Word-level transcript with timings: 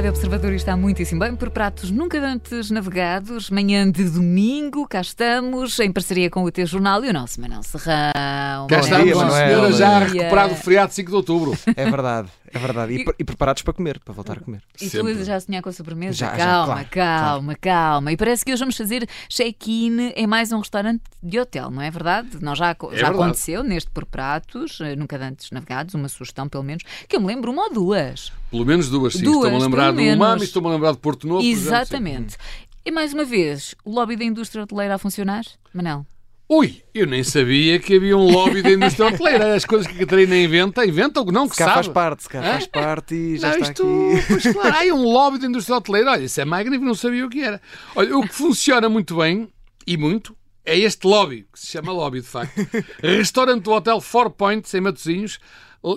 Rádio 0.00 0.12
Observador 0.12 0.54
está 0.54 0.78
muitíssimo 0.78 1.20
bem 1.20 1.36
por 1.36 1.50
pratos 1.50 1.90
nunca 1.90 2.18
antes 2.18 2.70
navegados. 2.70 3.50
Manhã 3.50 3.90
de 3.90 4.08
domingo, 4.08 4.88
cá 4.88 5.02
estamos, 5.02 5.78
em 5.78 5.92
parceria 5.92 6.30
com 6.30 6.42
o 6.42 6.50
teu 6.50 6.64
jornal 6.64 7.04
e 7.04 7.10
o 7.10 7.12
nosso 7.12 7.38
Manuel 7.38 7.62
Serrão. 7.62 8.66
Cá 8.66 8.80
estamos, 8.80 9.04
dia, 9.04 9.30
senhora, 9.30 9.72
já 9.72 9.98
recuperar 9.98 10.50
o 10.50 10.54
feriado 10.54 10.94
5 10.94 11.10
de 11.10 11.14
outubro. 11.14 11.58
É 11.76 11.84
verdade, 11.84 12.30
é 12.52 12.58
verdade. 12.58 12.92
E, 12.94 13.04
pre- 13.04 13.14
e 13.18 13.24
preparados 13.24 13.62
para 13.62 13.72
comer, 13.72 13.98
para 14.00 14.12
voltar 14.14 14.38
a 14.38 14.40
comer. 14.40 14.62
E 14.80 14.88
Sempre. 14.88 15.14
tu 15.16 15.24
já 15.24 15.36
a 15.36 15.40
sonhar 15.40 15.62
com 15.62 15.68
a 15.68 15.72
sobremesa? 15.72 16.12
Já, 16.16 16.30
já, 16.30 16.36
calma, 16.36 16.66
claro, 16.84 16.88
calma, 16.90 17.54
calma. 17.54 18.12
E 18.12 18.16
parece 18.16 18.44
que 18.44 18.52
hoje 18.52 18.60
vamos 18.60 18.76
fazer 18.76 19.08
check-in 19.28 20.12
em 20.16 20.26
mais 20.26 20.52
um 20.52 20.58
restaurante 20.58 21.02
de 21.22 21.38
hotel, 21.38 21.70
não 21.70 21.82
é 21.82 21.90
verdade? 21.90 22.28
Nós 22.40 22.58
já, 22.58 22.68
já 22.68 22.88
verdade. 22.88 23.14
aconteceu 23.14 23.62
neste 23.62 23.90
por 23.90 24.04
pratos, 24.04 24.80
eh, 24.80 24.96
nunca 24.96 25.16
antes 25.16 25.50
navegados, 25.50 25.94
uma 25.94 26.08
sugestão 26.08 26.48
pelo 26.48 26.62
menos, 26.64 26.82
que 27.08 27.16
eu 27.16 27.20
me 27.20 27.26
lembro 27.26 27.50
uma 27.52 27.64
ou 27.64 27.72
duas. 27.72 28.32
Pelo 28.50 28.64
menos 28.66 28.88
duas, 28.88 29.12
sim. 29.14 29.22
Duas, 29.22 29.36
Estou-me 29.44 29.56
a 29.56 29.60
lembrar 29.60 29.92
do 29.92 30.00
Umami, 30.02 30.42
estou-me 30.44 30.68
a 30.68 30.70
lembrar 30.72 30.92
de 30.92 30.98
Porto 30.98 31.26
Novo. 31.26 31.40
por 31.40 31.46
exemplo. 31.46 31.68
Exatamente. 31.76 32.36
E 32.84 32.90
mais 32.90 33.12
uma 33.12 33.24
vez, 33.24 33.74
o 33.84 33.90
lobby 33.94 34.16
da 34.16 34.24
indústria 34.24 34.62
hoteleira 34.64 34.94
a 34.94 34.98
funcionar? 34.98 35.44
Manel? 35.72 36.04
Ui, 36.52 36.82
eu 36.92 37.06
nem 37.06 37.22
sabia 37.22 37.78
que 37.78 37.94
havia 37.94 38.16
um 38.16 38.28
lobby 38.28 38.60
da 38.60 38.70
indústria 38.72 39.06
hoteleira. 39.06 39.54
As 39.54 39.64
coisas 39.64 39.86
que 39.86 39.94
a 39.94 39.98
Catarina 40.00 40.36
inventa, 40.36 40.84
inventa 40.84 41.20
ou 41.20 41.30
não, 41.30 41.48
que 41.48 41.54
Se 41.54 41.60
cá 41.60 41.66
sabe. 41.66 41.74
faz 41.76 41.88
parte, 41.88 42.22
se 42.24 42.28
cá 42.28 42.40
Hã? 42.40 42.42
faz 42.42 42.66
parte 42.66 43.14
e 43.14 43.38
já 43.38 43.50
não, 43.50 43.58
está 43.58 43.70
isto, 43.70 43.82
aqui. 43.84 44.26
pois 44.42 44.52
claro, 44.52 44.74
há 44.76 44.94
um 44.94 45.04
lobby 45.04 45.38
da 45.38 45.46
indústria 45.46 45.76
hoteleira. 45.76 46.10
Olha, 46.10 46.24
isso 46.24 46.40
é 46.40 46.44
magnífico, 46.44 46.84
não 46.84 46.94
sabia 46.96 47.24
o 47.24 47.30
que 47.30 47.40
era. 47.40 47.62
Olha, 47.94 48.18
o 48.18 48.22
que 48.22 48.34
funciona 48.34 48.88
muito 48.88 49.16
bem, 49.18 49.48
e 49.86 49.96
muito, 49.96 50.36
é 50.64 50.76
este 50.76 51.06
lobby, 51.06 51.46
que 51.52 51.60
se 51.60 51.68
chama 51.68 51.92
lobby, 51.92 52.20
de 52.20 52.26
facto. 52.26 52.60
Restaurante 53.00 53.62
do 53.62 53.70
Hotel 53.70 54.00
Four 54.00 54.30
Points, 54.30 54.74
em 54.74 54.80
Matosinhos, 54.80 55.38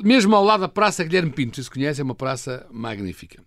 mesmo 0.03 0.35
ao 0.35 0.45
lado 0.45 0.61
da 0.61 0.69
Praça 0.69 1.03
Guilherme 1.03 1.31
Pinto. 1.31 1.63
Se 1.63 1.69
conhece, 1.69 1.99
é 1.99 2.03
uma 2.03 2.13
praça 2.13 2.67
magnífica. 2.71 3.41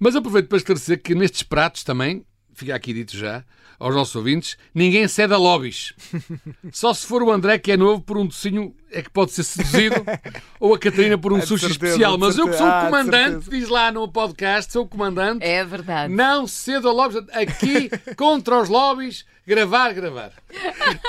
Mas 0.00 0.16
aproveito 0.16 0.48
para 0.48 0.58
esclarecer 0.58 1.00
que 1.00 1.14
nestes 1.14 1.44
pratos 1.44 1.84
também, 1.84 2.26
fica 2.54 2.74
aqui 2.74 2.92
dito 2.92 3.16
já, 3.16 3.44
aos 3.78 3.94
nossos 3.94 4.14
ouvintes, 4.16 4.56
ninguém 4.74 5.06
cede 5.08 5.34
a 5.34 5.36
lobbies. 5.36 5.92
Só 6.72 6.94
se 6.94 7.06
for 7.06 7.22
o 7.22 7.30
André, 7.30 7.58
que 7.58 7.72
é 7.72 7.76
novo, 7.76 8.00
por 8.00 8.16
um 8.16 8.26
docinho 8.26 8.74
é 8.94 9.02
que 9.02 9.10
pode 9.10 9.32
ser 9.32 9.42
seduzido, 9.44 9.96
ou 10.60 10.74
a 10.74 10.78
Catarina 10.78 11.18
por 11.18 11.32
um 11.32 11.40
sushi 11.40 11.66
certeza, 11.66 11.86
especial. 11.94 12.18
Mas 12.18 12.38
eu 12.38 12.46
que 12.48 12.56
sou 12.56 12.66
o. 12.66 12.70
Ah, 12.70 12.84
comandante, 12.86 13.50
diz 13.50 13.68
lá 13.68 13.90
no 13.92 14.06
podcast, 14.08 14.72
sou 14.72 14.84
o 14.84 14.88
comandante, 14.88 15.44
É 15.44 15.64
verdade. 15.64 16.12
não 16.12 16.46
cedo 16.46 16.88
a 16.88 16.92
lobbies. 16.92 17.24
Aqui, 17.32 17.90
contra 18.16 18.60
os 18.60 18.68
lobbies, 18.68 19.24
gravar, 19.46 19.92
gravar. 19.92 20.32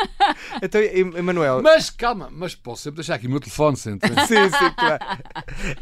Então, 0.61 0.81
Emanuel, 0.81 1.61
Mas 1.61 1.89
calma, 1.89 2.29
mas 2.31 2.55
posso 2.55 2.83
sempre 2.83 2.97
deixar 2.97 3.15
aqui 3.15 3.27
o 3.27 3.29
meu 3.29 3.39
telefone 3.39 3.77
sempre. 3.77 4.09
sim, 4.25 4.49
sim, 4.49 4.71
claro. 4.77 4.99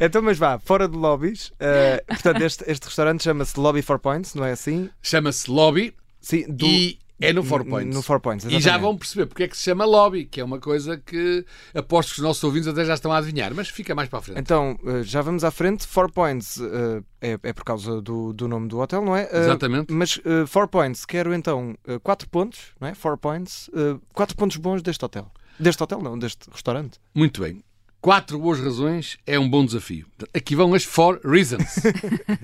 Então, 0.00 0.20
mas 0.20 0.36
vá, 0.36 0.58
fora 0.58 0.88
de 0.88 0.96
lobbies, 0.96 1.52
eh, 1.58 2.02
portanto, 2.06 2.42
este, 2.42 2.64
este 2.70 2.84
restaurante 2.84 3.22
chama-se 3.22 3.58
Lobby 3.58 3.80
Four 3.82 3.98
Points, 4.00 4.34
não 4.34 4.44
é 4.44 4.52
assim? 4.52 4.90
Chama-se 5.02 5.50
Lobby 5.50 5.94
Sim, 6.20 6.44
do, 6.48 6.66
e 6.66 6.98
é 7.20 7.32
no 7.32 7.42
Four 7.44 7.64
Points. 7.64 7.94
No 7.94 8.02
Four 8.02 8.20
Points, 8.20 8.46
E 8.46 8.60
já 8.60 8.76
vão 8.76 8.96
perceber 8.96 9.26
porque 9.26 9.44
é 9.44 9.48
que 9.48 9.56
se 9.56 9.62
chama 9.62 9.84
lobby, 9.84 10.24
que 10.24 10.40
é 10.40 10.44
uma 10.44 10.58
coisa 10.58 10.96
que 10.96 11.44
aposto 11.74 12.14
que 12.14 12.20
os 12.20 12.24
nossos 12.24 12.42
ouvintes 12.42 12.68
até 12.68 12.84
já 12.84 12.94
estão 12.94 13.12
a 13.12 13.18
adivinhar, 13.18 13.54
mas 13.54 13.68
fica 13.68 13.94
mais 13.94 14.08
para 14.08 14.18
a 14.18 14.22
frente. 14.22 14.40
Então, 14.40 14.78
eh, 14.84 15.02
já 15.02 15.22
vamos 15.22 15.44
à 15.44 15.50
frente. 15.50 15.86
Four 15.86 16.10
Points 16.10 16.60
eh, 16.60 17.02
é, 17.20 17.38
é 17.42 17.52
por 17.52 17.64
causa 17.64 18.02
do, 18.02 18.32
do 18.32 18.48
nome 18.48 18.68
do 18.68 18.78
hotel, 18.78 19.04
não 19.04 19.16
é? 19.16 19.28
Eh, 19.32 19.38
Exatamente. 19.44 19.92
Mas 19.92 20.20
Four 20.48 20.68
Points, 20.68 21.04
quero 21.04 21.32
então 21.32 21.76
quatro 22.02 22.28
pontos, 22.28 22.72
não 22.80 22.88
é? 22.88 22.94
Four 22.94 23.16
Points, 23.16 23.70
quatro 24.12 24.36
pontos 24.36 24.56
bons 24.56 24.82
deste 24.82 25.04
hotel. 25.04 25.30
Deste 25.58 25.82
hotel, 25.82 26.00
não, 26.02 26.18
deste 26.18 26.50
restaurante. 26.50 26.98
Muito 27.14 27.40
bem. 27.40 27.62
Quatro 28.00 28.38
boas 28.38 28.60
razões 28.60 29.16
é 29.26 29.38
um 29.38 29.48
bom 29.48 29.64
desafio. 29.64 30.06
Aqui 30.34 30.54
vão 30.54 30.74
as 30.74 30.84
four 30.84 31.20
reasons. 31.24 31.76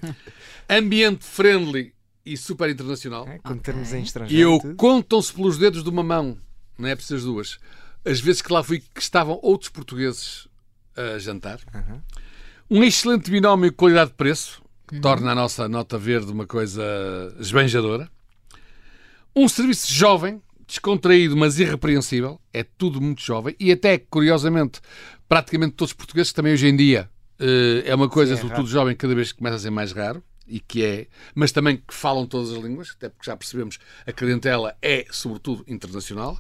Ambiente 0.71 1.25
friendly 1.25 1.93
e 2.25 2.37
super 2.37 2.69
internacional. 2.71 3.27
É? 3.29 3.39
Quando 3.39 3.61
termos 3.61 3.93
em 3.93 4.01
E 4.01 4.03
estrangeiro. 4.05 4.43
eu 4.65 4.71
e 4.73 4.75
contam-se 4.75 5.33
pelos 5.33 5.59
dedos 5.59 5.83
de 5.83 5.89
uma 5.89 6.03
mão, 6.03 6.39
não 6.79 6.89
é 6.89 6.95
preciso 6.95 7.17
as 7.17 7.25
duas. 7.25 7.59
As 8.05 8.21
vezes 8.21 8.41
que 8.43 8.53
lá 8.53 8.63
fui 8.63 8.81
que 8.81 9.01
estavam 9.01 9.39
outros 9.43 9.71
portugueses 9.71 10.49
a 10.97 11.19
jantar. 11.19 11.61
Aham. 11.75 12.03
Um 12.71 12.85
excelente 12.85 13.31
binómio 13.31 13.73
qualidade-preço, 13.73 14.63
que 14.87 15.01
torna 15.01 15.33
a 15.33 15.35
nossa 15.35 15.69
nota 15.69 15.99
verde 15.99 16.31
uma 16.33 16.47
coisa 16.47 16.83
esbanjadora. 17.39 18.09
Um 19.35 19.49
serviço 19.49 19.93
jovem, 19.93 20.41
descontraído, 20.67 21.37
mas 21.37 21.59
irrepreensível. 21.59 22.41
É 22.53 22.63
tudo 22.63 23.01
muito 23.01 23.23
jovem. 23.23 23.55
E 23.59 23.71
até, 23.73 23.99
curiosamente, 23.99 24.81
praticamente 25.29 25.75
todos 25.75 25.91
os 25.91 25.97
portugueses, 25.97 26.33
que 26.33 26.37
também 26.37 26.53
hoje 26.53 26.67
em 26.69 26.77
dia 26.77 27.09
eh, 27.39 27.83
é 27.87 27.95
uma 27.95 28.09
coisa, 28.09 28.35
Sim, 28.35 28.39
é 28.39 28.43
sobretudo 28.43 28.69
jovem, 28.69 28.97
cada 28.97 29.15
vez 29.15 29.33
que 29.33 29.39
começa 29.39 29.57
a 29.57 29.61
ser 29.61 29.71
mais 29.71 29.93
raro. 29.93 30.23
E 30.51 30.59
que 30.61 30.85
é, 30.85 31.07
mas 31.35 31.53
também 31.53 31.77
que 31.77 31.95
falam 31.95 32.27
todas 32.27 32.51
as 32.51 32.63
línguas, 32.63 32.91
até 32.97 33.09
porque 33.09 33.31
já 33.31 33.37
percebemos 33.37 33.79
a 34.07 34.13
clientela 34.13 34.77
é, 34.83 35.07
sobretudo, 35.11 35.65
internacional, 35.69 36.39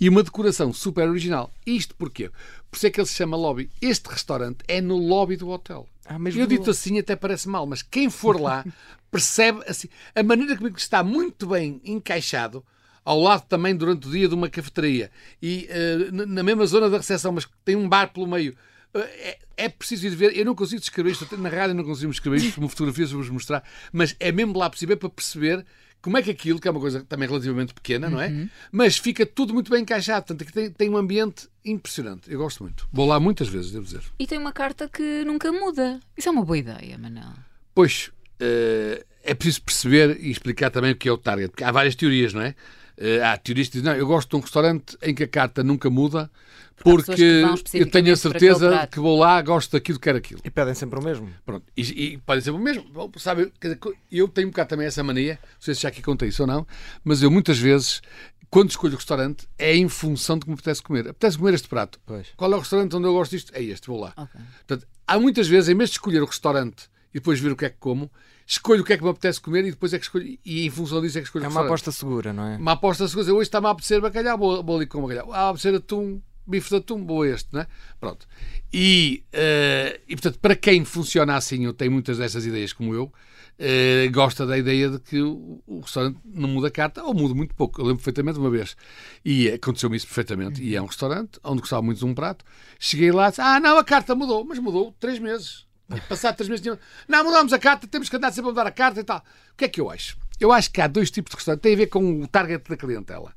e 0.00 0.08
uma 0.08 0.22
decoração 0.22 0.72
super 0.72 1.08
original. 1.08 1.50
Isto 1.64 1.94
porquê? 1.94 2.28
Por 2.70 2.76
isso 2.76 2.86
é 2.86 2.90
que 2.90 3.00
ele 3.00 3.06
se 3.06 3.14
chama 3.14 3.36
lobby. 3.36 3.70
Este 3.80 4.08
restaurante 4.08 4.58
é 4.66 4.80
no 4.80 4.96
lobby 4.96 5.36
do 5.36 5.48
hotel. 5.48 5.88
Ah, 6.06 6.18
Eu 6.40 6.46
dito 6.48 6.70
assim 6.70 6.98
até 6.98 7.14
parece 7.14 7.48
mal, 7.48 7.64
mas 7.66 7.82
quem 7.82 8.10
for 8.10 8.40
lá 8.40 8.64
percebe 9.10 9.62
assim, 9.68 9.88
a 10.14 10.22
maneira 10.22 10.56
como 10.56 10.68
está 10.76 11.04
muito 11.04 11.46
bem 11.46 11.80
encaixado 11.84 12.64
ao 13.04 13.20
lado 13.20 13.44
também 13.48 13.74
durante 13.76 14.08
o 14.08 14.10
dia 14.10 14.28
de 14.28 14.34
uma 14.34 14.48
cafeteria 14.48 15.10
e 15.42 15.68
na- 16.12 16.26
na 16.26 16.42
mesma 16.42 16.64
zona 16.66 16.88
da 16.88 16.96
recepção, 16.96 17.32
mas 17.32 17.48
tem 17.64 17.76
um 17.76 17.88
bar 17.88 18.12
pelo 18.12 18.26
meio. 18.26 18.56
É, 18.94 19.38
é 19.56 19.68
preciso 19.68 20.06
ir 20.06 20.10
ver, 20.10 20.36
eu 20.36 20.44
não 20.44 20.54
consigo 20.54 20.80
descrever 20.80 21.12
isto, 21.12 21.36
na 21.38 21.48
rádio 21.48 21.74
não 21.74 21.84
consigo 21.84 22.10
descrever 22.10 22.38
isto, 22.38 22.58
uma 22.58 22.68
fotografia 22.68 23.06
vos 23.06 23.30
mostrar, 23.30 23.64
mas 23.92 24.14
é 24.20 24.30
mesmo 24.30 24.58
lá 24.58 24.68
possível 24.68 24.96
para 24.96 25.08
perceber 25.08 25.64
como 26.02 26.18
é 26.18 26.22
que 26.22 26.30
aquilo, 26.30 26.58
que 26.58 26.66
é 26.66 26.70
uma 26.70 26.80
coisa 26.80 27.04
também 27.04 27.28
relativamente 27.28 27.72
pequena, 27.72 28.10
não 28.10 28.20
é? 28.20 28.48
Mas 28.72 28.98
fica 28.98 29.24
tudo 29.24 29.54
muito 29.54 29.70
bem 29.70 29.82
encaixado, 29.82 30.26
portanto, 30.26 30.42
aqui 30.42 30.52
tem, 30.52 30.70
tem 30.70 30.90
um 30.90 30.96
ambiente 30.96 31.48
impressionante. 31.64 32.30
Eu 32.30 32.38
gosto 32.38 32.64
muito. 32.64 32.88
Vou 32.92 33.06
lá 33.06 33.20
muitas 33.20 33.48
vezes, 33.48 33.70
devo 33.70 33.84
dizer. 33.84 34.02
E 34.18 34.26
tem 34.26 34.36
uma 34.36 34.52
carta 34.52 34.88
que 34.88 35.24
nunca 35.24 35.52
muda. 35.52 36.00
Isso 36.16 36.28
é 36.28 36.32
uma 36.32 36.44
boa 36.44 36.58
ideia, 36.58 36.98
Manel. 36.98 37.32
Pois, 37.72 38.10
eh, 38.40 39.04
é 39.22 39.32
preciso 39.32 39.62
perceber 39.62 40.18
e 40.20 40.30
explicar 40.30 40.70
também 40.70 40.90
o 40.90 40.96
que 40.96 41.08
é 41.08 41.12
o 41.12 41.16
target, 41.16 41.50
porque 41.50 41.62
há 41.62 41.70
várias 41.70 41.94
teorias, 41.94 42.34
não 42.34 42.42
é? 42.42 42.56
Eh, 42.96 43.22
há 43.22 43.36
teorias 43.36 43.68
que 43.68 43.74
dizem, 43.78 43.92
não, 43.92 43.96
eu 43.96 44.06
gosto 44.06 44.30
de 44.30 44.36
um 44.36 44.40
restaurante 44.40 44.98
em 45.00 45.14
que 45.14 45.22
a 45.22 45.28
carta 45.28 45.62
nunca 45.62 45.88
muda, 45.88 46.28
porque 46.82 47.14
que 47.70 47.78
eu 47.78 47.90
tenho 47.90 48.12
a 48.12 48.16
certeza 48.16 48.86
que 48.90 48.98
vou 48.98 49.18
lá, 49.18 49.40
gosto 49.42 49.72
daquilo, 49.72 49.98
quero 49.98 50.18
aquilo. 50.18 50.40
E 50.44 50.50
pedem 50.50 50.74
sempre 50.74 50.98
o 50.98 51.02
mesmo. 51.02 51.28
Pronto, 51.44 51.64
e, 51.76 51.82
e 51.82 52.18
pode 52.18 52.42
ser 52.42 52.50
o 52.50 52.58
mesmo. 52.58 52.84
Sabe, 53.16 53.52
eu 54.10 54.28
tenho 54.28 54.48
um 54.48 54.50
bocado 54.50 54.70
também 54.70 54.86
essa 54.86 55.02
mania, 55.02 55.38
não 55.42 55.60
sei 55.60 55.74
se 55.74 55.82
já 55.82 55.88
aqui 55.88 56.02
contei 56.02 56.28
isso 56.28 56.42
ou 56.42 56.46
não, 56.46 56.66
mas 57.04 57.22
eu 57.22 57.30
muitas 57.30 57.58
vezes, 57.58 58.02
quando 58.50 58.70
escolho 58.70 58.94
o 58.94 58.96
restaurante, 58.96 59.48
é 59.58 59.76
em 59.76 59.88
função 59.88 60.38
de 60.38 60.44
como 60.44 60.54
me 60.54 60.58
apetece 60.60 60.82
comer. 60.82 61.08
Apetece 61.08 61.38
comer 61.38 61.54
este 61.54 61.68
prato. 61.68 62.00
Pois. 62.04 62.28
Qual 62.36 62.52
é 62.52 62.56
o 62.56 62.58
restaurante 62.58 62.94
onde 62.96 63.06
eu 63.06 63.12
gosto 63.12 63.30
disto? 63.32 63.52
É 63.54 63.62
este, 63.62 63.86
vou 63.86 64.00
lá. 64.00 64.12
Ok. 64.16 64.40
Portanto, 64.66 64.86
há 65.06 65.18
muitas 65.18 65.48
vezes, 65.48 65.68
em 65.68 65.76
vez 65.76 65.90
de 65.90 65.96
escolher 65.96 66.22
o 66.22 66.26
restaurante 66.26 66.90
e 67.10 67.14
depois 67.14 67.38
ver 67.40 67.52
o 67.52 67.56
que 67.56 67.66
é 67.66 67.70
que 67.70 67.76
como, 67.78 68.10
escolho 68.46 68.82
o 68.82 68.84
que 68.84 68.92
é 68.92 68.96
que 68.96 69.04
me 69.04 69.10
apetece 69.10 69.40
comer 69.40 69.64
e 69.64 69.70
depois 69.70 69.92
é 69.92 69.98
que 69.98 70.04
escolho, 70.04 70.38
e 70.44 70.66
em 70.66 70.70
função 70.70 71.00
disso 71.00 71.18
é 71.18 71.20
que 71.20 71.26
escolho 71.26 71.44
É 71.44 71.48
uma 71.48 71.64
aposta 71.64 71.92
segura, 71.92 72.32
não 72.32 72.44
é? 72.44 72.56
Uma 72.56 72.72
aposta 72.72 73.06
segura. 73.08 73.32
Hoje 73.32 73.42
está-me 73.42 73.66
a 73.66 73.70
apetecer 73.70 74.00
bacalhau, 74.00 74.38
vou, 74.38 74.62
vou 74.62 74.76
ali 74.76 74.86
com 74.86 75.02
bacalhau. 75.02 75.32
Ah, 75.32 75.46
a 75.46 75.48
apetecer 75.50 75.74
atum, 75.74 76.20
bife 76.46 76.70
de 76.70 76.76
atum, 76.76 77.04
vou 77.04 77.22
a 77.22 77.28
este, 77.28 77.48
não 77.52 77.60
é? 77.60 77.66
Pronto. 78.00 78.26
E, 78.72 79.24
eh, 79.32 80.00
e, 80.08 80.14
portanto, 80.14 80.38
para 80.38 80.56
quem 80.56 80.84
funciona 80.84 81.36
assim, 81.36 81.64
eu 81.64 81.72
tenho 81.72 81.92
muitas 81.92 82.18
dessas 82.18 82.46
ideias 82.46 82.72
como 82.72 82.94
eu, 82.94 83.12
eh, 83.58 84.08
gosta 84.12 84.46
da 84.46 84.56
ideia 84.58 84.88
de 84.88 84.98
que 84.98 85.20
o, 85.20 85.62
o 85.66 85.80
restaurante 85.80 86.18
não 86.24 86.48
muda 86.48 86.68
a 86.68 86.70
carta, 86.70 87.02
ou 87.04 87.14
muda 87.14 87.34
muito 87.34 87.54
pouco. 87.54 87.80
Eu 87.80 87.84
lembro 87.84 87.98
perfeitamente 87.98 88.38
uma 88.38 88.50
vez, 88.50 88.76
e 89.24 89.48
aconteceu-me 89.48 89.96
isso 89.96 90.06
perfeitamente, 90.06 90.62
e 90.62 90.74
é 90.74 90.82
um 90.82 90.86
restaurante 90.86 91.38
onde 91.44 91.60
gostava 91.60 91.82
muito 91.82 91.98
de 91.98 92.04
um 92.04 92.14
prato. 92.14 92.44
Cheguei 92.78 93.12
lá 93.12 93.28
e 93.28 93.30
disse, 93.30 93.40
ah, 93.40 93.60
não, 93.60 93.78
a 93.78 93.84
carta 93.84 94.14
mudou, 94.14 94.44
mas 94.44 94.58
mudou 94.58 94.94
três 94.98 95.18
meses. 95.18 95.66
Passado 96.08 96.36
três 96.36 96.48
meses, 96.48 96.64
não, 97.06 97.24
mudamos 97.24 97.52
a 97.52 97.58
carta, 97.58 97.86
temos 97.86 98.08
que 98.08 98.16
andar 98.16 98.32
sempre 98.32 98.48
a 98.48 98.52
mudar 98.52 98.66
a 98.66 98.70
carta 98.70 99.00
e 99.00 99.04
tal. 99.04 99.18
O 99.18 99.56
que 99.56 99.66
é 99.66 99.68
que 99.68 99.80
eu 99.80 99.90
acho? 99.90 100.16
Eu 100.40 100.50
acho 100.50 100.70
que 100.70 100.80
há 100.80 100.86
dois 100.86 101.10
tipos 101.10 101.30
de 101.30 101.36
restaurante, 101.36 101.60
tem 101.60 101.74
a 101.74 101.76
ver 101.76 101.86
com 101.86 102.22
o 102.22 102.26
target 102.26 102.68
da 102.68 102.76
clientela. 102.76 103.34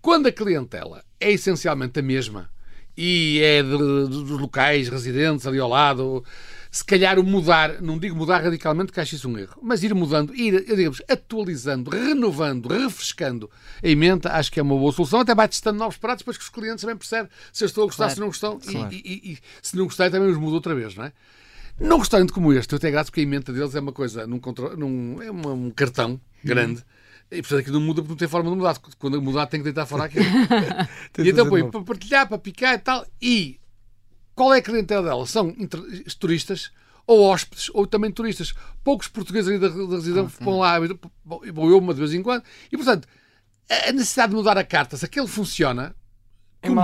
Quando 0.00 0.28
a 0.28 0.32
clientela 0.32 1.04
é 1.18 1.32
essencialmente 1.32 1.98
a 1.98 2.02
mesma 2.02 2.48
e 2.96 3.40
é 3.42 3.62
de- 3.62 3.68
de- 3.68 4.24
dos 4.24 4.40
locais 4.40 4.88
residentes 4.88 5.46
ali 5.46 5.58
ao 5.58 5.68
lado, 5.68 6.24
se 6.70 6.84
calhar 6.84 7.18
o 7.18 7.22
mudar, 7.22 7.80
não 7.80 7.98
digo 7.98 8.14
mudar 8.16 8.42
radicalmente, 8.42 8.92
que 8.92 9.00
acho 9.00 9.14
isso 9.14 9.28
um 9.28 9.36
erro, 9.38 9.58
mas 9.62 9.82
ir 9.82 9.94
mudando, 9.94 10.34
ir, 10.34 10.64
digamos, 10.64 11.00
atualizando, 11.08 11.90
renovando, 11.90 12.68
refrescando 12.68 13.50
a 13.82 13.88
emenda, 13.88 14.30
acho 14.32 14.50
que 14.52 14.60
é 14.60 14.62
uma 14.62 14.76
boa 14.76 14.92
solução. 14.92 15.20
Até 15.20 15.34
vai 15.34 15.48
testando 15.48 15.78
novos 15.78 15.96
pratos, 15.96 16.20
depois 16.20 16.36
que 16.36 16.44
os 16.44 16.50
clientes 16.50 16.80
também 16.82 16.96
percebem 16.96 17.30
se 17.52 17.64
eu 17.64 17.66
estou 17.66 17.84
a 17.84 17.86
gostar, 17.86 18.04
Claro. 18.04 18.14
se 18.14 18.20
não 18.20 18.26
gostam, 18.28 18.58
e- 18.66 18.72
Claro. 18.72 18.92
e, 18.94 18.96
e- 18.96 19.32
e 19.32 19.38
se 19.62 19.76
não 19.76 19.84
gostarem 19.84 20.12
também 20.12 20.28
os 20.30 20.36
mudo 20.38 20.54
outra 20.54 20.74
vez, 20.74 20.94
não 20.94 21.04
é? 21.04 21.12
Num 21.78 21.98
restaurante 21.98 22.32
como 22.32 22.52
este, 22.54 22.72
eu 22.72 22.78
tenho 22.78 22.92
graça 22.94 23.10
porque 23.10 23.20
a 23.20 23.22
emenda 23.22 23.52
deles 23.52 23.74
é 23.74 23.80
uma 23.80 23.92
coisa, 23.92 24.26
num, 24.26 24.40
num- 24.78 25.22
é 25.22 25.30
um 25.30 25.70
cartão 25.70 26.18
grande. 26.42 26.82
E 27.30 27.42
portanto 27.42 27.60
aquilo 27.60 27.80
não 27.80 27.86
muda 27.86 28.02
porque 28.02 28.12
não 28.12 28.16
tem 28.16 28.28
forma 28.28 28.50
de 28.50 28.56
mudar. 28.56 28.78
Quando 28.98 29.20
mudar 29.20 29.46
tem 29.46 29.60
que 29.60 29.64
deitar 29.64 29.86
fora 29.86 30.04
aquilo. 30.04 30.24
E 31.18 31.30
então 31.30 31.48
põe 31.48 31.68
para 31.70 31.82
partilhar, 31.82 32.28
para 32.28 32.38
picar 32.38 32.74
e 32.74 32.78
tal. 32.78 33.06
E 33.20 33.60
qual 34.34 34.54
é 34.54 34.58
a 34.58 34.62
clientela 34.62 35.02
dela? 35.02 35.26
São 35.26 35.54
turistas 36.18 36.70
ou 37.06 37.22
hóspedes, 37.22 37.70
ou 37.72 37.86
também 37.86 38.10
turistas. 38.10 38.54
Poucos 38.82 39.08
portugueses 39.08 39.48
ali 39.48 39.58
da, 39.58 39.68
da 39.68 39.96
residência 39.96 40.22
Ok. 40.22 40.44
vão 40.44 40.58
lá, 40.58 40.76
vou 41.24 41.70
eu 41.70 41.78
uma 41.78 41.94
de 41.94 42.00
vez 42.00 42.12
em 42.12 42.22
quando, 42.22 42.42
e 42.70 42.76
portanto, 42.76 43.08
a 43.88 43.92
necessidade 43.92 44.30
de 44.30 44.36
mudar 44.36 44.58
a 44.58 44.64
carta, 44.64 44.96
se 44.96 45.04
aquele 45.04 45.26
funciona, 45.26 45.94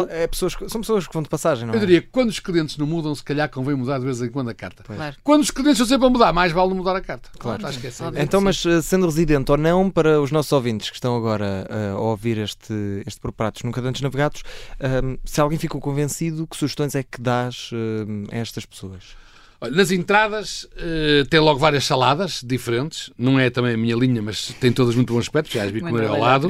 É 0.09 0.23
é 0.23 0.27
pessoas, 0.27 0.57
são 0.69 0.81
pessoas 0.81 1.07
que 1.07 1.13
vão 1.13 1.23
de 1.23 1.29
passagem, 1.29 1.67
não 1.67 1.75
é? 1.75 1.77
eu 1.77 1.81
diria 1.81 2.01
que 2.01 2.09
quando 2.09 2.29
os 2.29 2.39
clientes 2.39 2.77
não 2.77 2.87
mudam, 2.87 3.15
se 3.15 3.23
calhar 3.23 3.49
convém 3.49 3.75
mudar 3.75 3.99
de 3.99 4.05
vez 4.05 4.21
em 4.21 4.31
quando 4.31 4.51
a 4.51 4.55
carta. 4.55 4.83
Claro. 4.83 5.17
Quando 5.23 5.43
os 5.43 5.51
clientes 5.51 5.81
estão 5.81 5.87
sempre 5.87 6.07
a 6.07 6.11
mudar, 6.11 6.33
mais 6.33 6.53
vale 6.53 6.69
não 6.69 6.77
mudar 6.77 6.97
a 6.97 7.01
carta. 7.01 7.29
Claro. 7.39 7.67
Acho 7.67 7.81
que 7.81 7.87
é 7.87 7.91
essa 7.91 8.05
a 8.05 8.07
Óbvio. 8.07 8.19
ideia. 8.19 8.25
Então, 8.27 8.41
mas 8.41 8.65
eh, 8.65 8.83
sendo 8.83 9.07
residente 9.07 9.51
ou 9.51 9.59
não, 9.59 9.91
para 9.91 10.21
os 10.21 10.31
nossos 10.31 10.53
ouvintes 10.53 10.91
que 10.91 10.97
estão 10.97 11.17
agora 11.17 11.67
eh, 11.69 11.91
a 11.91 11.99
ouvir 11.99 12.39
este, 12.39 13.03
este 13.07 13.21
Por 13.21 13.33
Pratos 13.33 13.63
Nunca 13.63 13.81
Dantes 13.83 14.03
Navegados, 14.03 14.43
ehm, 14.81 15.17
se 15.25 15.41
alguém 15.41 15.59
ficou 15.59 15.81
convencido, 15.81 16.47
que 16.47 16.57
sugestões 16.57 16.95
é 16.95 17.03
que 17.03 17.21
dás 17.21 17.71
ehm, 17.73 18.25
a 18.31 18.37
estas 18.37 18.65
pessoas? 18.67 19.23
Olha, 19.61 19.77
nas 19.77 19.93
entradas 19.93 20.67
eh, 20.77 21.25
tem 21.31 21.39
logo 21.39 21.59
várias 21.61 21.85
saladas 21.85 22.41
diferentes. 22.45 23.11
Não 23.17 23.39
é 23.39 23.49
também 23.49 23.75
a 23.75 23.77
minha 23.77 23.95
linha, 23.95 24.21
mas 24.21 24.49
tem 24.61 24.73
todas 24.73 24.97
muito 24.97 25.13
bom 25.13 25.21
aspecto. 25.21 25.53
Já 25.53 25.63
as 25.63 25.71
vi 25.71 25.81
comer 25.81 26.09
ao 26.09 26.19
lado. 26.19 26.49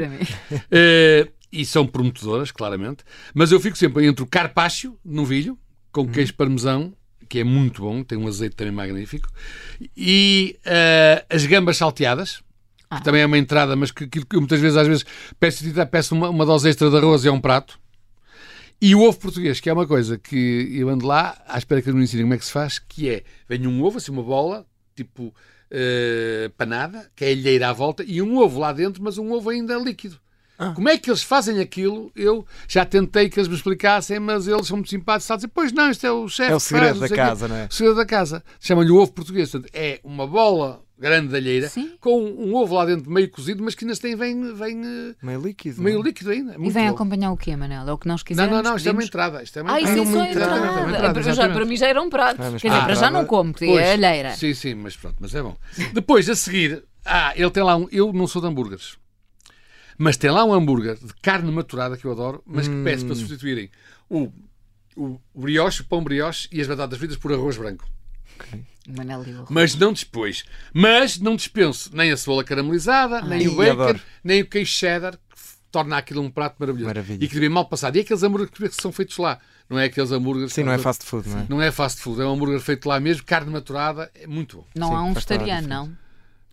E 1.52 1.64
são 1.66 1.87
prometedoras, 1.87 2.50
claramente. 2.50 3.04
Mas 3.34 3.52
eu 3.52 3.60
fico 3.60 3.76
sempre 3.76 4.06
entre 4.06 4.25
o 4.25 4.26
carpaccio, 4.26 4.99
novilho, 5.04 5.58
com 5.93 6.08
queijo 6.08 6.34
parmesão, 6.34 6.94
que 7.28 7.38
é 7.40 7.44
muito 7.44 7.82
bom, 7.82 8.02
tem 8.02 8.16
um 8.19 8.26
azeite 8.26 8.56
também 8.56 8.72
magnífico, 8.72 9.28
e 9.96 10.58
eh, 10.64 11.25
as 11.31 11.44
gambas 11.46 11.76
salteadas, 11.76 12.43
Ah. 12.90 12.99
que 12.99 13.04
também 13.04 13.22
é 13.22 13.26
uma 13.26 13.38
entrada, 13.38 13.75
mas 13.76 13.90
que, 13.90 14.06
que- 14.06 14.25
que 14.25 14.37
muitas 14.37 14.60
vezes, 14.60 14.76
às 14.76 14.87
vezes, 14.87 15.04
peço, 15.40 15.64
peço 15.90 16.14
uma, 16.14 16.28
uma 16.28 16.44
dose 16.46 16.69
extra 16.69 16.90
de 16.90 16.96
arroz 16.96 17.25
e 17.25 17.28
é 17.28 17.32
um 17.32 17.40
prato. 17.40 17.78
E 18.81 18.94
o 18.94 19.00
ovo 19.02 19.19
português, 19.19 19.60
que 19.60 19.70
é 19.70 19.72
uma 19.72 19.87
coisa 19.87 20.19
que 20.19 20.69
eu 20.75 20.88
ando 20.88 21.06
lá 21.06 21.40
à 21.46 21.56
espera 21.56 21.81
que 21.81 21.88
eles 21.88 21.96
me 21.96 22.05
ensinem 22.05 22.25
como 22.25 22.34
é 22.34 22.38
que 22.38 22.44
se 22.44 22.50
faz, 22.52 22.78
que 22.78 23.08
é, 23.08 23.22
vem 23.48 23.66
um 23.66 23.82
ovo, 23.82 23.98
assim, 23.98 24.10
uma 24.10 24.22
bola, 24.22 24.66
tipo 24.96 25.32
eh, 25.70 26.50
panada, 26.58 27.10
que 27.16 27.25
é 27.25 27.31
alheira 27.31 27.69
à 27.70 27.72
volta, 27.72 28.05
e 28.06 28.20
um 28.20 28.37
ovo 28.38 28.58
lá 28.58 28.72
dentro, 28.72 29.02
mas 29.02 29.16
um 29.19 29.31
ovo 29.32 29.48
ainda 29.50 29.76
líquido. 29.78 30.19
Ah. 30.58 30.72
Como 30.75 30.88
é 30.88 30.96
que 30.96 31.10
eles 31.10 31.22
fazem 31.22 31.58
aquilo? 31.60 32.12
Eu 32.14 32.46
já 32.69 32.84
tentei 32.84 33.28
que 33.28 33.38
eles 33.38 33.49
me 33.49 33.54
explicassem, 33.56 34.20
mas 34.20 34.46
eles 34.46 34.66
são 34.66 34.76
muito 34.76 34.90
simpáticos. 34.90 35.25
Está 35.25 35.34
a 35.34 35.37
dizer, 35.38 35.49
pois 35.49 35.72
não, 35.72 35.90
isto 35.90 36.06
é 36.06 36.12
o 36.12 36.28
chefe. 36.28 36.52
É 36.52 36.54
o 36.54 36.60
segredo 36.60 36.84
faz, 36.87 36.94
não 36.94 37.00
da 37.00 37.08
sei 37.08 37.16
o 37.16 37.20
quê." 37.20 37.28
casa, 37.28 37.49
não 37.49 37.56
é? 37.56 37.66
O 37.66 37.72
segredo 37.75 37.96
da 37.96 38.06
casa. 38.06 38.44
Chamam-lhe 38.60 38.90
o 38.90 38.96
ovo 38.96 39.12
português. 39.12 39.50
Portanto, 39.50 39.70
é 39.75 39.99
uma 40.04 40.26
bola 40.26 40.81
grande 40.99 41.28
de 41.28 41.37
alheira 41.37 41.69
Sim. 41.69 41.96
com 41.99 42.22
um 42.22 42.54
ovo 42.54 42.76
lá 42.76 42.84
dentro 42.84 43.10
meio 43.10 43.28
cozido, 43.28 43.60
mas 43.64 43.75
que 43.75 43.84
ainda 43.84 43.96
tem, 43.96 44.14
vem, 44.14 44.54
vem 44.54 44.81
eh, 44.84 45.14
Meio 45.20 45.40
líquido. 45.40 45.82
meio 45.82 45.96
não 45.96 46.04
é? 46.04 46.06
líquido 46.06 46.31
ainda. 46.31 46.52
É 46.52 46.56
E 46.60 46.70
vem 46.70 46.87
bom. 46.87 46.94
acompanhar 46.94 47.32
o 47.32 47.37
quê, 47.37 47.56
Manel? 47.56 47.88
É 47.88 47.93
o 47.93 47.98
que 47.98 48.06
nós 48.06 48.20
Não, 48.20 48.25
quisermos. 48.25 48.55
não, 48.55 48.62
não, 48.62 48.76
isto 48.76 48.87
é 48.87 48.90
uma 48.93 48.98
pedimos? 48.98 49.05
entrada. 49.06 49.43
Isto 49.43 49.58
é 49.58 49.62
uma 49.62 49.72
Ah, 49.72 49.81
isso 49.81 49.90
é 49.90 49.96
só 49.96 50.02
uma 50.02 50.28
entrada. 50.28 50.31
entrada. 50.31 50.55
Exatamente, 50.55 50.78
uma 50.78 50.87
É, 50.87 50.94
entrada, 50.96 51.14
para- 51.20 51.32
já-. 51.32 51.48
Para 51.48 51.64
mim 51.64 51.76
já 51.76 51.88
era 51.88 52.00
um 52.02 52.08
prato. 52.08 52.40
Ah, 52.40 52.50
Quer 52.50 52.56
dizer, 52.56 52.69
para 52.69 52.84
para 52.84 52.94
já 52.94 53.10
não 53.10 53.25
como, 53.25 53.50
porque 53.52 53.64
é 53.64 53.93
alheira. 53.94 54.37
Sim, 54.37 54.55
sim, 54.55 54.75
mas 54.75 54.96
pronto, 54.96 55.16
mas 55.19 55.34
é 55.34 55.43
bom. 55.43 55.56
Depois, 55.93 56.28
a 56.31 56.37
seguir, 56.37 56.84
ah, 57.05 57.32
ele 57.34 57.50
tem 57.50 57.64
lá 57.64 57.76
um. 57.76 57.88
Eu 57.90 58.12
não 58.12 58.28
sou 58.28 58.40
de 58.40 58.46
hambúrgueres, 58.46 58.96
mas 60.02 60.16
tem 60.16 60.32
lá 60.32 60.44
um 60.44 60.52
hambúrguer 60.52 60.96
de 60.96 61.14
carne 61.22 61.50
maturada 61.52 61.96
que 61.96 62.04
eu 62.04 62.10
adoro, 62.10 62.43
mas 62.44 62.66
que 62.66 62.82
peço 62.82 63.06
para 63.06 63.14
substituírem 63.14 63.70
o, 64.10 64.32
o 64.96 65.20
brioche, 65.32 65.82
o 65.82 65.84
pão 65.84 66.02
brioche 66.02 66.49
e 66.50 66.60
as 66.60 66.66
batatas 66.66 66.99
fritas 66.99 67.16
por 67.16 67.32
arroz 67.32 67.56
branco. 67.56 67.88
O 68.88 68.96
Manel 68.96 69.25
e 69.25 69.32
o 69.32 69.46
Mas 69.49 69.76
não 69.76 69.93
depois. 69.93 70.44
Mas 70.75 71.20
não 71.20 71.37
dispenso 71.37 71.88
nem 71.94 72.10
a 72.10 72.16
cebola 72.16 72.43
caramelizada, 72.43 73.22
nem 73.22 73.46
Ai, 73.46 73.49
o 73.49 73.54
bacon, 73.54 74.00
nem 74.25 74.43
o 74.43 74.46
queijo 74.46 74.72
cheddar, 74.72 75.12
que 75.12 75.20
torna 75.70 75.96
aquilo 75.96 76.20
um 76.20 76.31
prato 76.31 76.56
maravilhoso. 76.58 76.88
Maravilha. 76.88 77.25
E 77.25 77.28
que 77.28 77.38
vem 77.38 77.48
mal 77.48 77.66
passado. 77.66 77.94
E 77.94 78.00
aqueles 78.00 78.25
hambúrgueres 78.25 78.75
que 78.75 78.82
são 78.82 78.90
feitos 78.90 79.16
lá. 79.19 79.38
Não 79.70 79.78
é 79.78 79.84
aqueles 79.84 80.10
hambúrgueres. 80.10 80.52
Sim, 80.52 80.64
não 80.64 80.72
é 80.72 80.78
fast 80.78 81.06
food, 81.06 81.28
não 81.28 81.38
é? 81.38 81.46
Não 81.48 81.62
é 81.62 81.70
fast 81.70 82.00
food, 82.00 82.20
é 82.20 82.25
um 82.25 82.32
hambúrguer 82.32 82.60
feito 82.60 82.88
lá 82.88 82.98
mesmo, 82.98 83.22
carne 83.25 83.52
maturada, 83.52 84.10
é 84.16 84.26
muito 84.26 84.56
bom. 84.56 84.66
Não 84.75 84.88
Sim, 84.88 84.94
há 84.94 85.02
um 85.05 85.10
a 85.10 85.14
vegetariano, 85.14 85.69
não. 85.69 86.01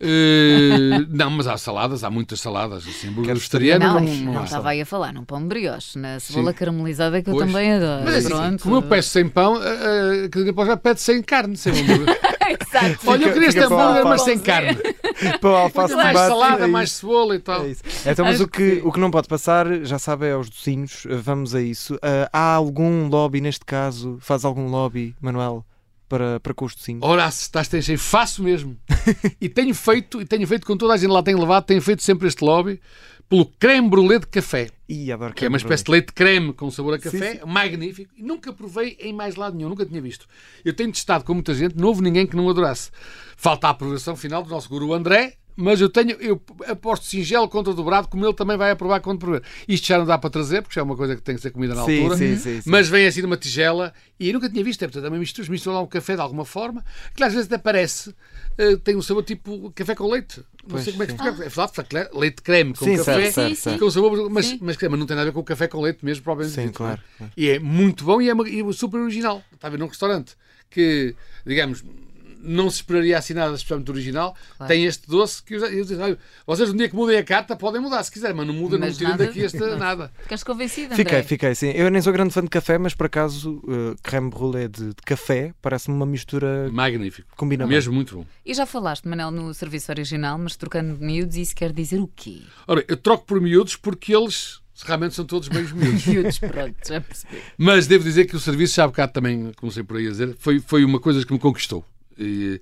Eh, 0.00 1.04
não, 1.10 1.30
mas 1.30 1.46
há 1.46 1.58
saladas, 1.58 2.02
há 2.02 2.10
muitas 2.10 2.40
saladas. 2.40 2.86
Assim, 2.86 3.08
hambúrguer 3.08 3.26
Quero 3.26 3.38
vegetariano 3.38 3.84
Não, 3.84 4.00
não, 4.00 4.14
não, 4.14 4.32
não 4.34 4.44
estava 4.44 4.70
aí 4.70 4.80
a 4.80 4.86
falar 4.86 5.12
num 5.12 5.24
pão 5.24 5.46
brioche, 5.46 5.98
na 5.98 6.18
cebola 6.18 6.52
Sim. 6.52 6.58
caramelizada 6.58 7.22
que 7.22 7.28
eu 7.28 7.34
Pois. 7.34 7.46
também 7.46 7.72
adoro. 7.72 8.04
Mas 8.04 8.14
é 8.14 8.18
assim, 8.18 8.28
Pronto. 8.28 8.62
como 8.62 8.76
eu 8.76 8.82
peço 8.82 9.10
sem 9.10 9.28
pão, 9.28 9.60
eh, 9.62 10.28
que 10.32 10.42
depois 10.44 10.66
já 10.66 10.76
pede 10.76 11.00
sem 11.00 11.22
carne, 11.22 11.56
sem 11.56 11.72
hambúrguer. 11.72 12.18
Exato. 12.50 12.98
Olha, 13.06 13.26
eu 13.26 13.32
queria 13.32 13.48
este 13.48 13.60
hambúrguer, 13.60 14.04
mas 14.04 14.22
sem 14.22 14.38
carne. 14.38 14.76
Para 15.40 15.50
o 15.50 15.54
alface 15.54 15.94
mais 15.94 16.18
de 16.18 16.26
salada, 16.26 16.64
é 16.64 16.66
mais 16.66 16.92
cebola 16.92 17.36
e 17.36 17.38
tal. 17.38 17.64
É 17.64 17.68
isso. 17.68 17.82
Então, 18.06 18.24
mas 18.24 18.36
Acho 18.36 18.44
o 18.44 18.48
que, 18.48 18.76
que 18.76 18.86
o 18.86 18.90
que 18.90 18.98
não 18.98 19.10
pode 19.10 19.28
passar, 19.28 19.66
já 19.84 19.98
sabe, 19.98 20.26
é 20.26 20.32
aos 20.32 20.48
docinhos. 20.48 21.04
Uh, 21.04 21.20
Vamos 21.22 21.54
a 21.54 21.60
isso. 21.60 21.94
Uh, 21.96 22.26
há 22.32 22.54
algum 22.54 23.06
lobby, 23.08 23.40
neste 23.40 23.64
caso, 23.64 24.16
faz 24.20 24.44
algum 24.44 24.66
lobby, 24.68 25.14
Manuel, 25.20 25.64
para, 26.10 26.40
para 26.40 26.52
com 26.52 26.64
os 26.64 26.74
docinhos? 26.74 27.00
Ora, 27.02 27.30
se 27.30 27.42
estás 27.42 27.68
tem 27.68 27.80
cheio, 27.80 27.98
faço 27.98 28.42
mesmo. 28.42 28.76
e 29.40 29.48
tenho 29.48 29.74
feito, 29.74 30.20
e 30.20 30.26
tenho 30.26 30.46
feito 30.46 30.66
com 30.66 30.76
toda 30.76 30.92
a 30.92 30.96
gente 30.96 31.10
lá 31.10 31.22
tem 31.22 31.36
levado, 31.36 31.64
tenho 31.64 31.80
feito 31.80 32.02
sempre 32.02 32.26
este 32.26 32.44
lobby 32.44 32.80
pelo 33.30 33.46
creme 33.46 33.88
brulee 33.88 34.18
de 34.18 34.26
café, 34.26 34.70
Ih, 34.88 35.12
adoro 35.12 35.32
que 35.32 35.44
é 35.44 35.48
uma 35.48 35.56
espécie 35.56 35.84
de 35.84 35.92
leite 35.92 36.12
creme 36.12 36.52
com 36.52 36.68
sabor 36.68 36.94
a 36.94 36.98
Sim, 36.98 37.04
café, 37.04 37.40
magnífico, 37.46 38.12
e 38.16 38.24
nunca 38.24 38.52
provei 38.52 38.96
em 38.98 39.12
mais 39.12 39.36
lado 39.36 39.56
nenhum, 39.56 39.68
nunca 39.68 39.86
tinha 39.86 40.02
visto. 40.02 40.26
Eu 40.64 40.74
tenho 40.74 40.90
testado 40.90 41.22
com 41.22 41.32
muita 41.32 41.54
gente, 41.54 41.76
não 41.76 41.86
houve 41.86 42.02
ninguém 42.02 42.26
que 42.26 42.34
não 42.34 42.50
adorasse. 42.50 42.90
Falta 43.36 43.68
a 43.68 43.70
aprovação 43.70 44.16
final 44.16 44.42
do 44.42 44.50
nosso 44.50 44.68
guru 44.68 44.92
André, 44.92 45.34
mas 45.60 45.80
eu 45.80 45.88
tenho, 45.88 46.12
eu 46.20 46.40
aposto 46.66 47.04
singelo 47.06 47.48
contra 47.48 47.72
dobrado, 47.74 48.08
como 48.08 48.24
ele 48.26 48.34
também 48.34 48.56
vai 48.56 48.70
aprovar 48.70 49.00
quando 49.00 49.18
provar. 49.18 49.42
Isto 49.68 49.86
já 49.86 49.98
não 49.98 50.06
dá 50.06 50.18
para 50.18 50.30
trazer, 50.30 50.62
porque 50.62 50.74
já 50.74 50.80
é 50.80 50.84
uma 50.84 50.96
coisa 50.96 51.14
que 51.14 51.22
tem 51.22 51.34
que 51.36 51.40
ser 51.42 51.50
comida 51.50 51.74
na 51.74 51.82
Sim, 51.84 52.02
altura. 52.02 52.16
sim, 52.16 52.36
sim, 52.36 52.60
sim. 52.62 52.70
Mas 52.70 52.88
vem 52.88 53.06
assim 53.06 53.22
numa 53.22 53.36
tigela 53.36 53.92
e 54.18 54.28
eu 54.28 54.34
nunca 54.34 54.48
tinha 54.48 54.64
visto, 54.64 54.82
é 54.82 54.86
portanto, 54.86 55.04
também 55.04 55.20
misturas, 55.20 55.48
misturam 55.48 55.76
lá 55.76 55.82
um 55.82 55.86
café 55.86 56.14
de 56.14 56.20
alguma 56.20 56.44
forma, 56.44 56.84
que 57.14 57.22
às 57.22 57.32
vezes 57.32 57.46
até 57.46 57.58
parece, 57.58 58.14
eh, 58.58 58.76
tem 58.76 58.96
um 58.96 59.02
sabor 59.02 59.22
tipo 59.22 59.70
café 59.72 59.94
com 59.94 60.06
leite. 60.10 60.42
Não 60.62 60.70
Pois, 60.70 60.84
sei 60.84 60.92
como 60.92 61.02
é 61.02 61.06
que 61.06 61.12
se 61.12 61.16
explica. 61.18 61.44
É 61.44 61.48
verdade, 61.48 62.10
leite 62.18 62.42
creme 62.42 62.74
com 62.74 62.84
Sim, 62.84 62.96
café. 62.96 63.30
certo, 63.32 63.34
Sim, 63.34 63.54
certo. 63.54 63.78
Com 63.80 63.90
sabor, 63.90 64.30
mas, 64.30 64.46
Sim. 64.46 64.58
mas, 64.60 64.76
mas 64.76 64.98
não 64.98 65.06
tem 65.06 65.16
nada 65.16 65.22
a 65.22 65.24
ver 65.30 65.32
com 65.32 65.40
o 65.40 65.44
café 65.44 65.68
com 65.68 65.80
leite 65.80 66.04
mesmo, 66.04 66.22
provavelmente. 66.24 66.54
Sim, 66.60 66.66
dito, 66.66 66.76
claro, 66.76 67.00
claro. 67.16 67.32
E 67.36 67.48
é 67.50 67.58
muito 67.58 68.04
bom 68.04 68.20
e 68.20 68.28
é, 68.28 68.34
uma- 68.34 68.48
e 68.48 68.60
é 68.60 68.72
super 68.72 68.98
original. 69.00 69.42
Está 69.52 69.68
a 69.68 69.70
ver 69.70 69.78
num 69.78 69.86
restaurante 69.86 70.36
que, 70.70 71.14
digamos, 71.46 71.82
não 72.42 72.68
se 72.70 72.76
esperaria 72.76 73.18
assim 73.18 73.34
nada 73.34 73.54
especialmente 73.54 73.90
original. 73.90 74.34
Claro. 74.56 74.72
Tem 74.72 74.84
este 74.84 75.08
doce 75.08 75.42
que 75.42 75.54
eu, 75.54 75.60
disse, 75.84 75.94
"Olha, 75.96 76.18
vocês 76.46 76.70
um 76.70 76.76
dia 76.76 76.88
que 76.88 76.94
mudem 76.94 77.18
a 77.18 77.24
carta 77.24 77.54
podem 77.56 77.80
mudar 77.80 78.02
se 78.02 78.10
quiserem, 78.10 78.36
mas 78.36 78.46
não 78.46 78.54
muda, 78.54 78.78
não 78.78 78.90
tirem 78.90 79.08
nada- 79.10 79.26
daqui 79.26 79.40
este 79.40 79.58
nada. 79.58 80.10
Ficaste 80.22 80.44
convencido, 80.44 80.86
André? 80.92 80.96
Fiquei, 80.96 81.22
fiquei, 81.22 81.54
sim. 81.54 81.70
Eu 81.70 81.90
nem 81.90 82.00
sou 82.02 82.12
grande 82.12 82.32
fã 82.32 82.42
de 82.42 82.48
café, 82.48 82.78
mas 82.78 82.94
por 82.94 83.06
acaso, 83.06 83.56
uh, 83.64 83.96
creme 84.02 84.30
brulee 84.30 84.68
de, 84.68 84.88
de 84.88 85.02
café 85.04 85.54
parece-me 85.60 85.96
uma 85.96 86.06
mistura 86.06 86.68
Magnífico. 86.72 87.28
combina 87.36 87.64
bem. 87.64 87.74
Mesmo 87.76 87.92
muito 87.92 88.16
bom. 88.16 88.26
E 88.44 88.54
já 88.54 88.66
falaste, 88.66 89.06
Manel, 89.08 89.30
no 89.30 89.52
serviço 89.54 89.90
original, 89.92 90.38
mas 90.38 90.56
trocando 90.56 90.96
de 90.96 91.04
miúdos, 91.04 91.36
isso 91.36 91.54
quer 91.54 91.72
dizer 91.72 92.00
o 92.00 92.08
quê? 92.14 92.40
Ora, 92.66 92.84
eu 92.88 92.96
troco 92.96 93.24
por 93.26 93.40
miúdos 93.40 93.76
porque 93.76 94.14
eles 94.14 94.60
realmente 94.84 95.14
são 95.14 95.24
todos 95.24 95.48
meios 95.48 95.70
miúdos. 95.72 96.06
Miúdos, 96.06 96.38
pronto, 96.38 96.74
já 96.88 97.00
percebi. 97.00 97.36
Mas 97.58 97.86
devo 97.86 98.02
dizer 98.04 98.24
que 98.24 98.34
o 98.34 98.40
serviço, 98.40 98.74
já 98.76 98.84
há 98.84 98.86
bocado 98.86 99.12
também, 99.12 99.52
comecei 99.56 99.82
por 99.82 99.96
aí 99.98 100.06
a 100.06 100.10
dizer, 100.10 100.34
foi, 100.38 100.58
foi 100.60 100.84
uma 100.84 100.98
coisa 100.98 101.24
que 101.24 101.32
me 101.32 101.38
conquistou. 101.38 101.84
E, 102.20 102.60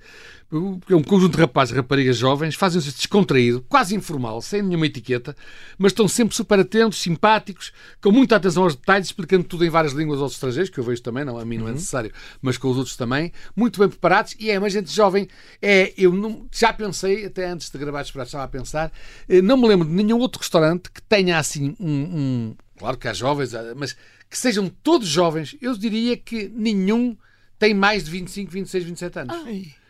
é 0.89 0.95
um 0.95 1.03
conjunto 1.03 1.35
de 1.35 1.41
rapazes 1.43 1.75
e 1.75 1.77
raparigas 1.77 2.17
jovens, 2.17 2.55
fazem-se 2.55 2.91
descontraído, 2.93 3.61
quase 3.69 3.95
informal, 3.95 4.41
sem 4.41 4.63
nenhuma 4.63 4.87
etiqueta, 4.87 5.37
mas 5.77 5.93
estão 5.93 6.09
sempre 6.09 6.35
super 6.35 6.59
atentos, 6.61 6.99
simpáticos, 7.03 7.71
com 8.01 8.11
muita 8.11 8.37
atenção 8.37 8.63
aos 8.63 8.75
detalhes, 8.75 9.09
explicando 9.09 9.45
tudo 9.45 9.65
em 9.67 9.69
várias 9.69 9.93
línguas 9.93 10.21
aos 10.23 10.33
estrangeiros, 10.33 10.71
que 10.71 10.79
eu 10.79 10.85
vejo 10.85 11.03
também, 11.03 11.23
não, 11.25 11.39
a 11.39 11.45
mim 11.45 11.59
não 11.59 11.69
é 11.69 11.73
necessário, 11.73 12.11
mas 12.41 12.57
com 12.57 12.71
os 12.71 12.79
outros 12.79 12.97
também, 12.97 13.31
muito 13.55 13.79
bem 13.79 13.89
preparados, 13.91 14.35
e 14.39 14.51
é 14.51 14.59
uma 14.59 14.71
gente 14.71 14.91
jovem, 14.91 15.29
é, 15.61 15.93
eu 15.99 16.13
não- 16.15 16.47
já 16.51 16.73
pensei, 16.73 17.27
até 17.27 17.47
antes 17.51 17.69
de 17.69 17.77
gravar 17.77 18.05
prato, 18.11 18.27
estava 18.29 18.45
a 18.45 18.49
pensar, 18.49 18.91
eh, 19.29 19.43
não 19.43 19.57
me 19.59 19.69
lembro 19.69 19.87
de 19.87 19.93
nenhum 19.93 20.19
outro 20.19 20.41
restaurante 20.41 20.91
que 20.91 21.03
tenha 21.03 21.37
assim 21.39 21.77
um, 21.79 21.91
um- 21.91 22.57
claro 22.79 22.97
que 22.97 23.07
há 23.09 23.13
jovens, 23.13 23.55
há- 23.55 23.75
mas 23.77 23.95
que 24.31 24.39
sejam 24.39 24.69
todos 24.83 25.07
jovens, 25.09 25.57
eu 25.61 25.77
diria 25.77 26.17
que 26.17 26.49
nenhum 26.55 27.17
tem 27.59 27.75
mais 27.75 28.05
de 28.05 28.11
25, 28.11 28.51
26, 28.51 28.85
27 28.85 29.19
anos. 29.19 29.37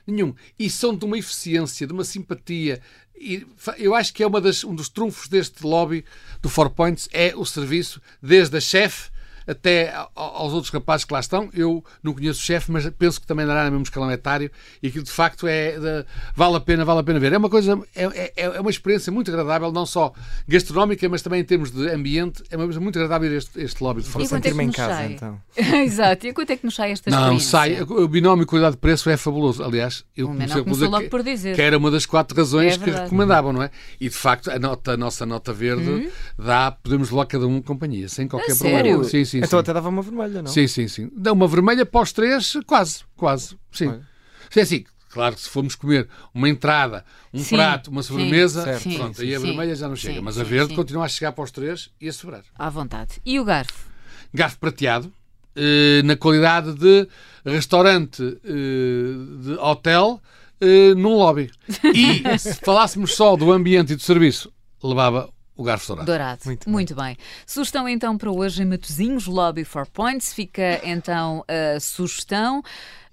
Nenhum. 0.06 0.34
E 0.58 0.70
são 0.70 0.96
de 0.96 1.04
uma 1.04 1.18
eficiência, 1.18 1.86
de 1.86 1.92
uma 1.92 2.04
simpatia. 2.04 2.80
E 3.14 3.46
eu 3.76 3.94
acho 3.94 4.14
que 4.14 4.22
é 4.22 4.26
uma 4.26 4.40
das, 4.40 4.64
um 4.64 4.74
dos 4.74 4.88
trunfos 4.88 5.28
deste 5.28 5.64
lobby 5.64 6.04
do 6.40 6.48
Four 6.48 6.70
Points 6.70 7.08
é 7.12 7.34
o 7.36 7.44
serviço, 7.44 8.00
desde 8.22 8.56
a 8.56 8.60
chefe 8.60 9.10
até 9.48 9.92
aos 10.14 10.52
outros 10.52 10.70
rapazes 10.72 11.04
que 11.04 11.12
lá 11.12 11.20
estão. 11.20 11.48
Eu 11.54 11.82
não 12.02 12.12
conheço 12.12 12.38
o 12.40 12.42
chefe, 12.42 12.70
mas 12.70 12.88
penso 12.90 13.20
que 13.20 13.26
também 13.26 13.44
andará 13.44 13.64
no 13.64 13.70
mesmo 13.72 13.82
escalão 13.84 14.10
etário 14.12 14.50
e 14.82 14.90
que 14.90 15.02
de 15.02 15.10
facto 15.10 15.46
é 15.48 15.72
de- 15.78 16.04
vale 16.36 16.56
a 16.56 16.60
pena, 16.60 16.84
vale 16.84 17.00
a 17.00 17.02
pena 17.02 17.18
ver. 17.18 17.32
É 17.32 17.38
uma 17.38 17.48
coisa, 17.50 17.78
é, 17.96 18.04
é- 18.04 18.32
é 18.36 18.60
uma 18.60 18.70
experiência 18.70 19.10
muito 19.10 19.30
agradável, 19.30 19.72
não 19.72 19.86
só 19.86 20.12
gastronómica, 20.46 21.08
mas 21.08 21.22
também 21.22 21.40
em 21.40 21.44
termos 21.44 21.70
de 21.70 21.88
ambiente. 21.88 22.42
É 22.50 22.56
uma 22.56 22.64
coisa 22.66 22.80
muito 22.80 22.98
agradável 22.98 23.34
este, 23.36 23.60
este 23.60 23.82
lobby 23.82 24.02
de 24.02 24.08
Vou 24.08 24.20
E 24.20 24.24
é 24.24 24.28
que 24.28 24.34
sentir-me 24.34 24.64
em 24.64 24.66
nos 24.68 24.76
casa, 24.76 24.94
sai? 24.94 25.12
então. 25.12 25.40
Exato. 25.82 26.26
E 26.26 26.32
quanto 26.32 26.50
é 26.50 26.56
que 26.56 26.64
nos 26.64 26.74
sai 26.74 26.92
esta 26.92 27.10
Não, 27.10 27.18
experiência? 27.36 27.50
sai. 27.50 27.82
O 27.82 28.06
binómio 28.08 28.46
qualidade-preço 28.46 29.08
é 29.10 29.16
fabuloso. 29.16 29.62
Aliás, 29.62 30.04
eu 30.16 30.28
comecei 30.28 30.62
começou 30.62 30.88
logo 30.90 31.04
que, 31.04 31.10
por 31.10 31.22
dizer. 31.22 31.54
que 31.54 31.62
era 31.62 31.78
uma 31.78 31.90
das 31.90 32.04
quatro 32.06 32.36
razões 32.36 32.74
É 32.74 32.78
que 32.78 32.90
recomendavam, 32.90 33.52
não 33.52 33.62
é? 33.62 33.70
E 34.00 34.08
de 34.08 34.14
facto, 34.14 34.50
a, 34.50 34.58
nota, 34.58 34.92
a 34.92 34.96
nossa 34.96 35.24
nota 35.24 35.52
verde 35.52 36.10
dá, 36.38 36.70
podemos 36.72 37.10
levar 37.10 37.26
cada 37.26 37.46
um 37.46 37.60
companhia, 37.62 38.08
sem 38.08 38.26
qualquer 38.28 38.52
A 38.52 38.56
problema. 38.56 38.78
sério? 38.82 39.04
Sim, 39.04 39.24
sim, 39.24 39.37
Então 39.38 39.58
sim. 39.58 39.60
até 39.62 39.72
dava 39.72 39.88
uma 39.88 40.02
vermelha, 40.02 40.42
não? 40.42 40.50
Sim, 40.50 40.66
sim, 40.66 40.88
sim. 40.88 41.10
Dá 41.16 41.32
uma 41.32 41.46
vermelha 41.48 41.84
para 41.86 42.00
os 42.02 42.12
três, 42.12 42.54
quase, 42.66 43.00
quase. 43.16 43.56
Sim. 43.72 43.88
Olha. 43.88 44.08
É 44.56 44.60
assim, 44.60 44.84
claro 45.10 45.34
que 45.34 45.42
se 45.42 45.48
formos 45.48 45.74
comer 45.74 46.08
uma 46.34 46.48
entrada, 46.48 47.04
um 47.32 47.38
Sim, 47.42 47.56
prato, 47.56 47.90
uma 47.90 48.02
sim, 48.02 48.08
sobremesa, 48.08 48.64
certo, 48.64 48.88
pronto, 48.96 49.16
sim, 49.18 49.22
aí 49.26 49.34
a 49.34 49.40
sim, 49.40 49.46
vermelha 49.46 49.74
já 49.76 49.88
não 49.88 49.96
chega. 49.96 50.14
sim, 50.18 50.20
Mas 50.24 50.38
a 50.38 50.44
sim, 50.44 50.50
verde 50.50 50.68
sim. 50.70 50.74
continua 50.76 51.04
a 51.04 51.08
chegar 51.08 51.32
para 51.32 51.44
os 51.44 51.50
três 51.50 51.90
e 52.00 52.08
a 52.08 52.12
sobrar. 52.12 52.42
À 52.58 52.70
vontade. 52.70 53.20
E 53.24 53.38
o 53.38 53.44
garfo? 53.44 53.88
Garfo 54.32 54.58
prateado, 54.58 55.12
eh, 55.54 56.02
na 56.04 56.16
qualidade 56.16 56.72
de 56.74 57.06
restaurante 57.44 58.22
eh, 58.44 59.42
de 59.42 59.52
hotel 59.58 60.20
eh, 60.60 60.94
num 60.94 61.14
lobby. 61.14 61.50
E 61.94 62.38
se 62.38 62.54
falássemos 62.54 63.14
só 63.14 63.36
do 63.36 63.52
ambiente 63.52 63.92
e 63.92 63.96
do 63.96 64.02
serviço, 64.02 64.52
levava 64.82 65.28
o 65.58 65.62
garfo 65.64 65.88
dourado. 65.88 66.06
Dourado. 66.06 66.40
Muito 66.46 66.70
Muito, 66.70 66.94
bem. 66.94 67.16
Sugestão 67.46 67.86
então 67.86 68.16
para 68.16 68.30
hoje 68.30 68.62
em 68.62 68.64
Matozinhos, 68.64 69.26
Lobby 69.26 69.64
for 69.64 69.86
Points. 69.86 70.32
Fica 70.32 70.80
então 70.82 71.44
a 71.48 71.78
sugestão. 71.80 72.62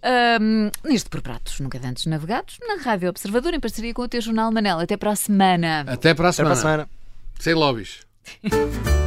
ahm, 0.02 0.70
neste 0.84 1.10
por 1.10 1.22
pratos 1.22 1.60
nunca 1.60 1.80
antes 1.84 2.06
navegados, 2.06 2.58
na 2.68 2.76
Rádio 2.84 3.10
Observador, 3.10 3.54
em 3.54 3.60
parceria 3.60 3.94
com 3.94 4.04
o 4.04 4.08
teu 4.08 4.22
jornal 4.22 4.52
Manel. 4.52 4.80
Até 4.80 4.96
para 4.96 5.12
a 5.12 5.16
semana. 5.16 5.82
Até 5.88 6.14
para 6.14 6.28
a 6.28 6.30
Até 6.30 6.44
para 6.44 6.54
semana. 6.54 6.54
a 6.54 6.56
semana. 6.56 6.90
Sem 7.40 7.54
lobbies. 7.54 8.06